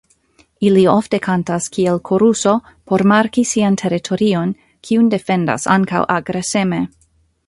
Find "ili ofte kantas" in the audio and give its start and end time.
0.67-1.67